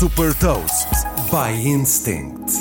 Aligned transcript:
Super 0.00 0.34
Toast 0.36 0.88
by 1.30 1.52
Instinct. 1.68 2.54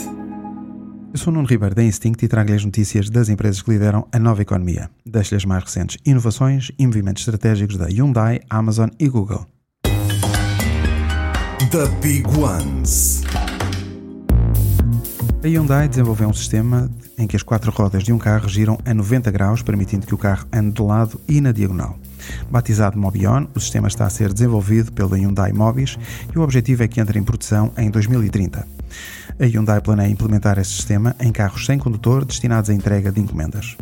Eu 1.13 1.18
sou 1.18 1.32
o 1.32 1.34
Nuno 1.34 1.47
Ribeiro 1.47 1.73
da 1.73 1.81
Instinct 1.81 2.26
e 2.26 2.28
trago-lhe 2.28 2.58
as 2.58 2.65
notícias 2.65 3.10
das 3.10 3.29
empresas 3.29 3.62
que 3.62 3.71
lideram 3.71 4.05
a 4.12 4.20
nova 4.20 4.42
economia. 4.42 4.89
Deixo-lhe 5.05 5.38
as 5.38 5.46
mais 5.46 5.63
recentes 5.63 5.97
inovações 6.05 6.70
e 6.78 6.86
movimentos 6.86 7.21
estratégicos 7.21 7.78
da 7.78 7.86
Hyundai, 7.86 8.41
Amazon 8.49 8.89
e 8.99 9.07
Google. 9.07 9.47
The 11.71 11.88
Big 12.02 12.28
Ones. 12.38 13.23
A 15.42 15.48
Hyundai 15.48 15.88
desenvolveu 15.88 16.28
um 16.28 16.34
sistema 16.34 16.92
em 17.18 17.26
que 17.26 17.38
as 17.38 17.44
quatro 17.44 17.71
rodas 17.71 18.04
de 18.04 18.12
um 18.12 18.18
carro 18.18 18.50
giram 18.50 18.78
a 18.84 18.94
90 18.94 19.32
graus, 19.32 19.62
permitindo 19.62 20.06
que 20.06 20.14
o 20.14 20.18
carro 20.18 20.46
ande 20.52 20.74
de 20.74 20.82
lado 20.82 21.21
e 21.26 21.40
na 21.40 21.54
diagonal. 21.54 21.98
Batizado 22.50 22.98
Mobion, 22.98 23.46
o 23.55 23.59
sistema 23.59 23.88
está 23.88 24.05
a 24.05 24.09
ser 24.09 24.34
desenvolvido 24.34 24.91
pela 24.91 25.18
Hyundai 25.18 25.52
Mobis 25.54 25.98
e 26.34 26.38
o 26.38 26.41
objetivo 26.41 26.84
é 26.84 26.88
que 26.88 27.00
entre 27.00 27.20
em 27.20 27.23
produção 27.23 27.71
em 27.78 27.89
2030. 27.89 28.68
A 29.39 29.46
Hyundai 29.46 29.82
planeia 29.82 30.10
implementar 30.10 30.57
este 30.60 30.75
sistema 30.75 31.15
em 31.19 31.32
carros 31.32 31.65
sem 31.65 31.79
condutor 31.79 32.25
destinados 32.25 32.69
à 32.69 32.73
entrega 32.73 33.11
de 33.11 33.22
encomendas. 33.22 33.78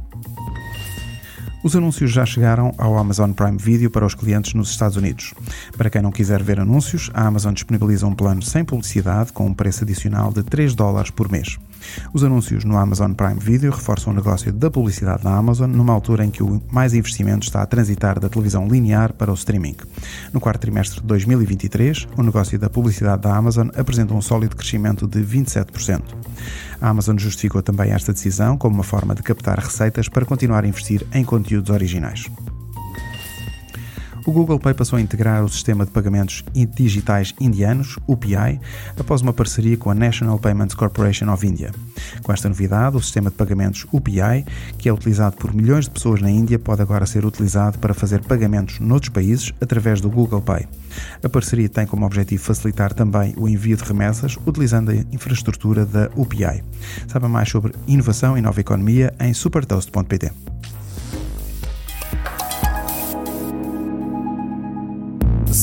Os 1.63 1.75
anúncios 1.75 2.11
já 2.11 2.25
chegaram 2.25 2.73
ao 2.77 2.97
Amazon 2.97 3.31
Prime 3.31 3.57
Video 3.57 3.89
para 3.89 4.05
os 4.05 4.13
clientes 4.13 4.53
nos 4.53 4.69
Estados 4.69 4.95
Unidos. 4.95 5.33
Para 5.75 5.89
quem 5.89 6.01
não 6.01 6.11
quiser 6.11 6.41
ver 6.41 6.59
anúncios, 6.59 7.09
a 7.13 7.25
Amazon 7.25 7.53
disponibiliza 7.53 8.05
um 8.05 8.13
plano 8.13 8.41
sem 8.41 8.63
publicidade 8.63 9.33
com 9.33 9.47
um 9.47 9.53
preço 9.53 9.83
adicional 9.83 10.31
de 10.31 10.43
3 10.43 10.75
dólares 10.75 11.09
por 11.09 11.29
mês. 11.29 11.57
Os 12.13 12.23
anúncios 12.23 12.63
no 12.63 12.77
Amazon 12.77 13.13
Prime 13.13 13.39
Video 13.39 13.71
reforçam 13.71 14.13
o 14.13 14.15
negócio 14.15 14.51
da 14.51 14.69
publicidade 14.71 15.23
na 15.23 15.35
Amazon 15.35 15.69
numa 15.69 15.93
altura 15.93 16.25
em 16.25 16.29
que 16.29 16.43
o 16.43 16.61
mais 16.71 16.93
investimento 16.93 17.45
está 17.45 17.61
a 17.61 17.65
transitar 17.65 18.19
da 18.19 18.29
televisão 18.29 18.67
linear 18.67 19.13
para 19.13 19.31
o 19.31 19.35
streaming. 19.35 19.75
No 20.33 20.39
quarto 20.39 20.61
trimestre 20.61 21.01
de 21.01 21.07
2023, 21.07 22.07
o 22.17 22.23
negócio 22.23 22.57
da 22.57 22.69
publicidade 22.69 23.21
da 23.21 23.35
Amazon 23.35 23.69
apresenta 23.75 24.13
um 24.13 24.21
sólido 24.21 24.55
crescimento 24.55 25.07
de 25.07 25.19
27%. 25.19 26.01
A 26.79 26.89
Amazon 26.89 27.17
justificou 27.17 27.61
também 27.61 27.91
esta 27.91 28.13
decisão 28.13 28.57
como 28.57 28.75
uma 28.75 28.83
forma 28.83 29.15
de 29.15 29.23
captar 29.23 29.59
receitas 29.59 30.07
para 30.07 30.25
continuar 30.25 30.63
a 30.63 30.67
investir 30.67 31.05
em 31.13 31.23
conteúdos 31.23 31.69
originais 31.69 32.29
o 34.27 34.31
Google 34.33 34.59
Pay 34.59 34.73
passou 34.73 34.97
a 34.97 35.01
integrar 35.01 35.41
o 35.41 35.47
sistema 35.47 35.85
de 35.85 35.91
pagamentos 35.91 36.43
digitais 36.75 37.33
indianos, 37.39 37.97
UPI, 38.05 38.59
após 38.99 39.21
uma 39.21 39.31
parceria 39.31 39.77
com 39.77 39.89
a 39.89 39.95
National 39.95 40.37
Payments 40.37 40.75
Corporation 40.75 41.31
of 41.31 41.47
India. 41.47 41.71
Com 42.21 42.33
esta 42.33 42.49
novidade, 42.49 42.97
o 42.97 43.01
sistema 43.01 43.29
de 43.29 43.37
pagamentos 43.37 43.87
UPI, 43.89 44.45
que 44.77 44.89
é 44.89 44.93
utilizado 44.93 45.37
por 45.37 45.55
milhões 45.55 45.85
de 45.85 45.91
pessoas 45.91 46.21
na 46.21 46.29
Índia, 46.29 46.59
pode 46.59 46.81
agora 46.81 47.05
ser 47.05 47.25
utilizado 47.25 47.79
para 47.79 47.93
fazer 47.93 48.19
pagamentos 48.19 48.81
noutros 48.81 49.13
países 49.13 49.53
através 49.61 50.01
do 50.01 50.09
Google 50.09 50.41
Pay. 50.41 50.67
A 51.23 51.29
parceria 51.29 51.69
tem 51.69 51.85
como 51.85 52.05
objetivo 52.05 52.43
facilitar 52.43 52.93
também 52.93 53.33
o 53.37 53.47
envio 53.47 53.77
de 53.77 53.83
remessas 53.85 54.37
utilizando 54.45 54.91
a 54.91 54.95
infraestrutura 55.09 55.85
da 55.85 56.09
UPI. 56.17 56.65
Saiba 57.07 57.29
mais 57.29 57.49
sobre 57.49 57.73
inovação 57.87 58.37
e 58.37 58.41
nova 58.41 58.59
economia 58.59 59.13
em 59.21 59.33
supertoast.pt. 59.33 60.56